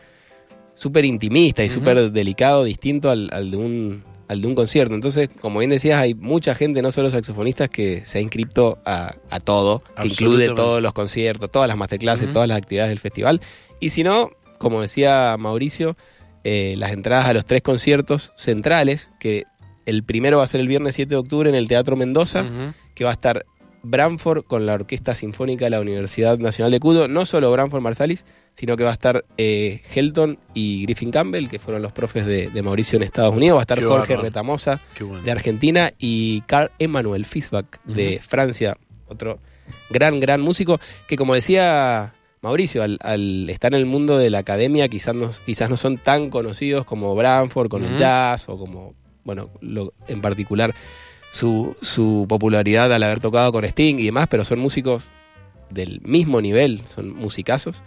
súper 0.76 1.06
intimista 1.06 1.64
y 1.64 1.68
Ujú. 1.68 1.76
súper 1.76 2.12
delicado, 2.12 2.64
distinto 2.64 3.10
al, 3.10 3.30
al 3.32 3.50
de 3.52 3.58
un 3.58 4.04
al 4.28 4.42
de 4.42 4.48
un 4.48 4.56
concierto. 4.56 4.96
Entonces, 4.96 5.30
como 5.40 5.60
bien 5.60 5.70
decías, 5.70 6.00
hay 6.00 6.16
mucha 6.16 6.56
gente, 6.56 6.82
no 6.82 6.92
solo 6.92 7.12
saxofonistas, 7.12 7.70
que 7.70 8.04
se 8.06 8.18
ha 8.18 8.22
inscrito 8.22 8.80
a, 8.84 9.14
a 9.30 9.40
todo, 9.40 9.84
que 10.02 10.08
incluye 10.08 10.50
todos 10.50 10.82
los 10.82 10.94
conciertos, 10.94 11.52
todas 11.52 11.68
las 11.68 11.78
masterclasses, 11.78 12.32
todas 12.32 12.48
las 12.48 12.58
actividades 12.58 12.90
del 12.90 13.00
festival. 13.00 13.40
Y 13.80 13.90
si 13.90 14.04
no, 14.04 14.32
como 14.58 14.82
decía 14.82 15.36
Mauricio, 15.38 15.96
eh, 16.44 16.74
las 16.78 16.92
entradas 16.92 17.28
a 17.28 17.34
los 17.34 17.46
tres 17.46 17.62
conciertos 17.62 18.34
centrales, 18.36 19.12
que 19.20 19.44
el 19.86 20.04
primero 20.04 20.40
va 20.40 20.44
a 20.44 20.48
ser 20.48 20.62
el 20.62 20.68
viernes 20.68 20.96
7 20.96 21.10
de 21.10 21.18
octubre 21.18 21.48
en 21.48 21.56
el 21.56 21.68
Teatro 21.68 21.96
Mendoza, 21.96 22.46
que 22.96 23.04
va 23.04 23.12
a 23.12 23.14
estar 23.14 23.46
Branford 23.86 24.44
con 24.44 24.66
la 24.66 24.74
Orquesta 24.74 25.14
Sinfónica 25.16 25.66
de 25.66 25.72
la 25.72 25.80
Universidad 25.80 26.38
Nacional 26.38 26.72
de 26.72 26.80
Cudo, 26.80 27.08
no 27.08 27.26
solo 27.26 27.52
Branford 27.52 27.82
Marsalis, 27.82 28.26
sino 28.54 28.76
que 28.78 28.84
va 28.84 28.90
a 28.90 28.94
estar 28.94 29.26
eh, 29.38 29.82
Helton 29.94 30.40
y 30.54 30.84
Griffin 30.84 31.12
Campbell, 31.12 31.48
que 31.48 31.60
fueron 31.60 31.82
los 31.82 31.92
profes 31.92 32.26
de, 32.26 32.50
de 32.50 32.62
Mauricio 32.62 32.98
en 32.98 33.04
Estados 33.04 33.36
Unidos, 33.36 33.58
va 33.58 33.62
a 33.62 33.64
estar 33.64 33.80
Qué 33.80 33.86
Jorge. 33.86 34.18
Retamosa 34.18 34.82
bueno. 35.00 35.22
de 35.22 35.32
Argentina 35.32 35.92
y 36.00 36.42
Carl 36.42 36.72
Emmanuel 36.80 37.26
Fisbach 37.26 37.66
de. 37.84 38.20
Francia, 38.26 38.78
otro 39.08 39.40
gran, 39.90 40.20
gran 40.20 40.42
músico, 40.42 40.80
que 41.08 41.16
como 41.16 41.36
decía 41.36 42.14
Mauricio, 42.42 42.84
al, 42.84 42.98
al 43.02 43.50
estar 43.50 43.74
en 43.74 43.80
el 43.80 43.86
mundo 43.86 44.18
de 44.18 44.30
la 44.30 44.40
academia 44.40 44.88
quizás 44.88 45.16
no, 45.16 45.30
quizás 45.46 45.70
no 45.70 45.78
son 45.78 45.98
tan 45.98 46.30
conocidos 46.30 46.86
como 46.86 47.16
Branford 47.16 47.70
con 47.70 47.84
el 47.84 47.98
jazz 47.98 48.48
o 48.50 48.58
como, 48.58 48.94
bueno, 49.24 49.50
lo, 49.62 49.94
en 50.08 50.22
particular 50.22 50.74
su, 51.36 51.76
su 51.82 52.26
popularidad 52.30 52.94
al 52.94 53.04
haber 53.04 53.20
tocado 53.20 53.52
con 53.52 53.66
Sting 53.66 54.00
y 54.00 54.06
demás, 54.06 54.28
pero 54.30 54.46
son 54.46 54.60
músicos 54.60 55.04
del 55.70 56.00
mismo 56.02 56.40
nivel, 56.40 56.82
son 56.88 57.14
musicazos. 57.14 57.82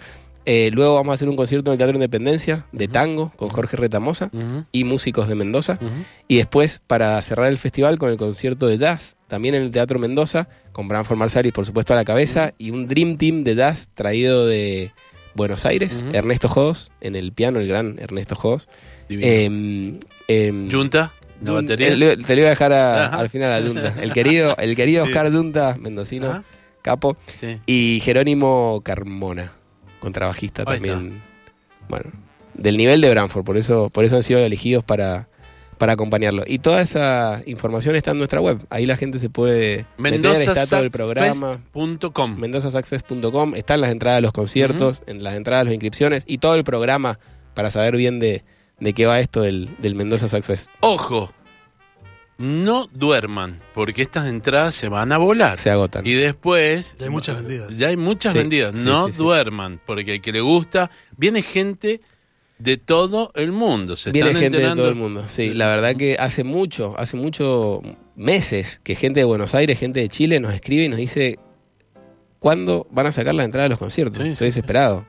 Eh, 0.45 0.71
luego 0.71 0.95
vamos 0.95 1.13
a 1.13 1.15
hacer 1.15 1.31
un 1.31 1.37
concierto 1.37 1.71
en 1.71 1.73
el 1.73 1.79
Teatro 1.79 1.97
Independencia 1.97 2.67
de 2.73 2.89
tango 2.89 3.33
con 3.37 3.49
Jorge 3.49 3.79
Retamosa 3.79 4.31
y 4.71 4.85
músicos 4.85 5.29
de 5.29 5.35
Mendoza. 5.35 5.79
Y 6.27 6.37
después, 6.37 6.83
para 6.87 7.21
cerrar 7.23 7.49
el 7.49 7.57
festival 7.57 7.99
con 7.99 8.11
el 8.11 8.19
concierto 8.19 8.67
de 8.67 8.77
jazz, 8.77 9.17
también 9.29 9.55
en 9.55 9.63
el 9.63 9.71
Teatro 9.71 9.99
Mendoza, 9.99 10.49
con 10.73 10.87
Branford 10.87 11.17
Marsalis, 11.17 11.53
por 11.53 11.65
supuesto, 11.65 11.95
a 11.95 11.97
la 11.97 12.05
cabeza, 12.05 12.53
y 12.59 12.71
un 12.71 12.87
Dream 12.87 13.17
Team 13.17 13.45
de 13.45 13.55
jazz 13.55 13.89
traído 13.95 14.47
de 14.47 14.93
Buenos 15.35 15.65
Aires. 15.65 16.05
Ernesto 16.13 16.49
Jos, 16.49 16.91
en 17.01 17.17
el 17.17 17.33
piano, 17.33 17.61
el 17.61 17.69
gran 17.69 17.99
Ernesto. 17.99 18.37
Divino. 19.09 19.27
Em, 19.27 20.01
em, 20.29 20.71
Junta, 20.71 21.13
la 21.43 21.51
Dun- 21.53 21.55
batería. 21.67 21.89
te 21.91 22.35
lo 22.35 22.41
iba 22.41 22.47
a 22.49 22.51
dejar 22.51 22.73
a- 22.73 23.07
al 23.07 23.29
final 23.31 23.53
a 23.53 23.61
Dunta. 23.61 23.95
El 24.01 24.13
querido, 24.13 24.57
el 24.59 24.75
querido 24.77 25.05
Sí. 25.07 25.11
Oscar 25.11 25.31
Dunta, 25.31 25.77
mendocino, 25.81 26.31
Ajá. 26.31 26.45
capo, 26.83 27.17
Sí. 27.35 27.59
y 27.67 28.01
Jerónimo 28.05 28.81
Carmona, 28.85 29.53
contrabajista 30.01 30.63
Ahí 30.67 30.75
también. 30.81 31.23
Bueno, 31.89 32.11
del 32.55 32.77
nivel 32.77 33.01
de 33.01 33.11
Branford, 33.11 33.45
por 33.45 33.57
eso, 33.57 33.89
por 33.91 34.05
eso 34.05 34.17
han 34.17 34.23
sido 34.23 34.41
elegidos 34.41 34.83
para, 34.85 35.29
para 35.79 35.93
acompañarlo. 35.93 36.43
Y 36.47 36.59
toda 36.59 36.83
esa 36.83 37.41
información 37.47 37.95
está 37.95 38.11
en 38.11 38.19
nuestra 38.19 38.41
web. 38.41 38.59
Ahí 38.69 38.85
la 38.85 38.97
gente 38.97 39.19
se 39.21 39.31
puede 39.31 39.87
meter, 39.97 40.27
está 40.27 40.67
todo 40.67 40.81
el 40.81 40.91
programa. 40.91 41.61
MendozaSaxFest.com. 42.37 43.55
Están 43.55 43.81
las 43.81 43.91
entradas 43.91 44.19
a 44.19 44.21
los 44.21 44.33
conciertos, 44.33 45.03
en 45.07 45.23
las 45.23 45.35
entradas 45.35 45.63
a 45.63 45.65
las 45.65 45.73
inscripciones 45.75 46.25
y 46.27 46.39
todo 46.39 46.55
el 46.55 46.65
programa 46.65 47.19
para 47.55 47.71
saber 47.71 47.97
bien 47.97 48.19
de, 48.19 48.45
de 48.81 48.93
qué 48.93 49.07
va 49.07 49.21
esto 49.21 49.43
del, 49.43 49.71
del 49.79 49.95
Mendoza 49.95 50.29
Sax 50.29 50.47
Fest. 50.47 50.71
Ojo, 50.81 51.33
no 52.39 52.87
duerman, 52.93 53.61
porque 53.75 54.03
estas 54.03 54.27
entradas 54.29 54.75
se 54.75 54.89
van 54.89 55.11
a 55.13 55.19
volar. 55.19 55.59
Se 55.59 55.71
agotan. 55.71 56.07
Y 56.07 56.13
después. 56.13 56.95
Ya 56.99 57.07
hay 57.07 57.11
muchas 57.11 57.43
vendidas. 57.43 57.77
Ya 57.77 57.89
hay 57.89 57.97
muchas 57.97 58.33
Sí, 58.33 58.39
vendidas. 58.39 58.79
sí, 58.79 58.85
no 58.85 59.07
sí, 59.09 59.13
sí. 59.15 59.19
duerman, 59.19 59.81
porque 59.85 60.13
al 60.13 60.21
que 60.21 60.33
le 60.33 60.41
gusta. 60.41 60.91
Viene 61.17 61.43
gente 61.43 62.01
de 62.59 62.77
todo 62.77 63.33
el 63.35 63.51
mundo. 63.53 63.97
Se 63.97 64.13
Viene 64.13 64.29
están 64.31 64.43
gente 64.43 64.59
de 64.59 64.75
todo 64.75 64.89
el 64.89 64.95
mundo. 64.95 65.25
Sí, 65.27 65.53
la 65.53 65.67
verdad 65.69 65.97
que 65.97 66.17
hace 66.19 66.45
mucho, 66.45 66.95
hace 66.99 67.17
mucho 67.17 67.83
meses 68.15 68.81
que 68.85 68.95
gente 68.95 69.21
de 69.21 69.25
Buenos 69.25 69.55
Aires, 69.55 69.79
gente 69.79 70.01
de 70.01 70.09
Chile 70.09 70.39
nos 70.41 70.55
escribe 70.55 70.85
y 70.85 70.89
nos 70.89 70.99
dice 70.99 71.39
cuándo 72.39 72.87
van 72.91 73.07
a 73.07 73.13
sacar 73.13 73.35
la 73.35 73.45
entrada 73.45 73.65
de 73.65 73.71
los 73.71 73.79
conciertos. 73.79 74.23
Sí, 74.23 74.29
Estoy 74.31 74.35
sí, 74.49 74.53
sí. 74.53 74.57
desesperado. 74.59 75.07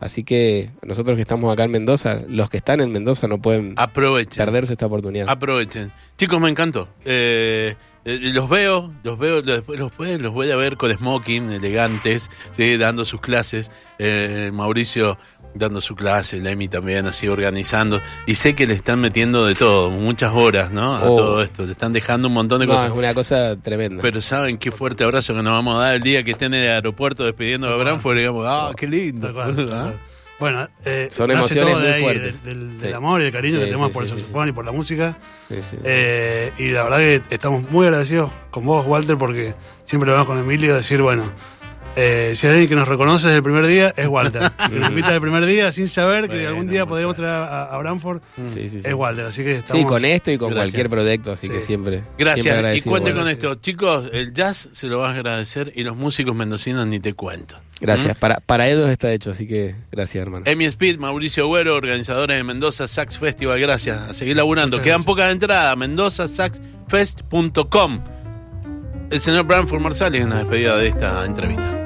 Así 0.00 0.24
que 0.24 0.70
nosotros 0.82 1.16
que 1.16 1.22
estamos 1.22 1.52
acá 1.52 1.64
en 1.64 1.70
Mendoza, 1.70 2.20
los 2.28 2.50
que 2.50 2.58
están 2.58 2.80
en 2.80 2.92
Mendoza 2.92 3.26
no 3.28 3.38
pueden 3.40 3.72
Aprovechen. 3.76 4.44
perderse 4.44 4.72
esta 4.72 4.86
oportunidad. 4.86 5.28
Aprovechen. 5.28 5.90
Chicos, 6.18 6.40
me 6.40 6.48
encantó. 6.50 6.88
Eh, 7.04 7.74
eh, 8.04 8.18
los 8.32 8.48
veo, 8.48 8.92
los 9.02 9.18
veo, 9.18 9.42
los, 9.42 9.66
voy- 9.96 10.18
los 10.18 10.32
voy 10.32 10.50
a 10.50 10.56
ver 10.56 10.76
con 10.76 10.92
smoking, 10.96 11.50
elegantes, 11.50 12.30
¿sí? 12.52 12.76
dando 12.76 13.04
sus 13.04 13.20
clases. 13.20 13.70
Eh, 13.98 14.50
Mauricio 14.52 15.18
dando 15.58 15.80
su 15.80 15.94
clase, 15.94 16.38
Lemmy 16.40 16.68
también 16.68 17.06
así 17.06 17.28
organizando. 17.28 18.00
Y 18.26 18.34
sé 18.36 18.54
que 18.54 18.66
le 18.66 18.74
están 18.74 19.00
metiendo 19.00 19.44
de 19.46 19.54
todo, 19.54 19.90
muchas 19.90 20.32
horas, 20.34 20.70
¿no? 20.70 20.96
A 20.96 21.02
Oh. 21.10 21.16
todo 21.16 21.42
esto. 21.42 21.64
Le 21.64 21.72
están 21.72 21.92
dejando 21.92 22.28
un 22.28 22.34
montón 22.34 22.60
de 22.60 22.66
No, 22.66 22.72
cosas. 22.74 22.90
es 22.90 22.96
una 22.96 23.14
cosa 23.14 23.56
tremenda. 23.56 24.00
Pero 24.02 24.20
saben 24.22 24.58
qué 24.58 24.70
fuerte 24.70 25.04
abrazo 25.04 25.34
que 25.34 25.42
nos 25.42 25.52
vamos 25.52 25.76
a 25.76 25.80
dar 25.86 25.94
el 25.96 26.02
día 26.02 26.22
que 26.22 26.32
estén 26.32 26.54
en 26.54 26.62
el 26.62 26.68
aeropuerto 26.70 27.24
despidiendo 27.24 27.68
a. 27.68 27.76
Branford. 27.76 28.16
Digamos, 28.18 28.44
ah, 28.48 28.72
qué 28.76 28.86
lindo. 28.86 29.32
¿Ah? 29.72 29.92
Bueno, 30.38 30.68
eh, 30.84 31.08
Son 31.10 31.28
nace 31.28 31.38
emociones 31.58 31.72
todo 31.72 31.80
de 31.80 31.86
muy 31.88 31.94
ahí, 31.96 32.02
fuertes. 32.02 32.44
del, 32.44 32.68
del- 32.70 32.78
Sí. 32.78 32.84
del 32.86 32.94
amor 32.94 33.20
y 33.22 33.24
del 33.24 33.32
cariño 33.32 33.54
Sí, 33.54 33.60
que 33.60 33.64
tenemos 33.66 33.88
sí, 33.88 33.94
por 33.94 34.02
el 34.02 34.08
sí, 34.10 34.14
sí, 34.16 34.20
saxofón 34.20 34.48
y 34.48 34.52
por 34.52 34.64
la 34.66 34.72
música. 34.72 35.18
Sí, 35.48 35.54
sí. 35.62 35.76
Eh, 35.82 36.52
y 36.58 36.68
la 36.72 36.82
verdad 36.82 36.98
que 36.98 37.22
estamos 37.30 37.70
muy 37.70 37.86
agradecidos 37.86 38.30
con 38.50 38.66
vos, 38.66 38.84
Walter, 38.86 39.16
porque 39.16 39.54
siempre 39.84 40.06
lo 40.08 40.12
vamos 40.12 40.26
con 40.28 40.36
Emilio 40.38 40.74
a 40.74 40.76
decir, 40.76 41.00
bueno, 41.00 41.32
eh, 41.96 42.32
si 42.34 42.46
hay 42.46 42.52
alguien 42.52 42.68
que 42.68 42.74
nos 42.76 42.86
reconoce 42.86 43.26
desde 43.26 43.38
el 43.38 43.42
primer 43.42 43.66
día, 43.66 43.92
es 43.96 44.06
Walter. 44.06 44.52
que 44.70 44.78
nos 44.78 44.90
invita 44.90 45.12
el 45.14 45.20
primer 45.20 45.44
día 45.46 45.72
sin 45.72 45.88
saber 45.88 46.28
que 46.28 46.34
Bueno, 46.36 46.48
algún 46.50 46.66
día 46.68 46.86
podríamos 46.86 47.16
traer 47.16 47.32
a, 47.34 47.64
a 47.64 47.78
Branford, 47.78 48.20
Sí, 48.48 48.68
sí, 48.68 48.70
sí. 48.70 48.80
es 48.84 48.94
Walter. 48.94 49.24
Así 49.26 49.42
que 49.42 49.56
estamos... 49.56 49.82
Sí, 49.82 49.88
con 49.88 50.04
esto 50.04 50.30
y 50.30 50.38
con 50.38 50.50
Gracias. 50.50 50.70
cualquier 50.72 50.90
proyecto, 50.90 51.32
así 51.32 51.46
Sí. 51.48 51.52
que 51.52 51.62
siempre. 51.62 51.96
siempre 51.98 52.14
Gracias. 52.24 52.46
Y 52.46 52.50
agradecido. 52.50 52.90
cuente 52.90 53.12
con 53.14 53.24
sí. 53.26 53.32
esto. 53.32 53.54
Chicos, 53.56 54.10
el 54.12 54.32
jazz 54.34 54.68
se 54.72 54.86
lo 54.88 54.98
vas 55.00 55.12
a 55.12 55.14
agradecer 55.16 55.72
y 55.74 55.82
los 55.84 55.96
músicos 55.96 56.34
mendocinos 56.36 56.86
ni 56.86 57.00
te 57.00 57.14
cuento. 57.14 57.56
Gracias. 57.80 58.16
¿Mm? 58.16 58.20
Para, 58.20 58.40
para 58.40 58.68
ellos 58.68 58.88
está 58.90 59.10
hecho, 59.12 59.30
así 59.30 59.46
que 59.46 59.74
gracias, 59.92 60.22
hermano. 60.22 60.44
Emi 60.46 60.64
Speed, 60.66 60.98
Mauricio 60.98 61.44
Agüero, 61.44 61.74
organizadores 61.76 62.36
de 62.36 62.42
Mendoza 62.44 62.88
Sax 62.88 63.18
Festival, 63.18 63.60
gracias. 63.60 63.98
A 64.10 64.14
seguir 64.14 64.36
laburando. 64.36 64.80
Quedan 64.80 65.04
pocas 65.04 65.30
entradas, 65.32 65.76
mendozasaxfest.com. 65.76 68.00
El 69.10 69.20
señor 69.20 69.44
Branford 69.46 69.80
Marsalis 69.80 70.22
en 70.22 70.30
la 70.30 70.38
despedida 70.38 70.76
de 70.76 70.88
esta 70.88 71.24
entrevista. 71.24 71.85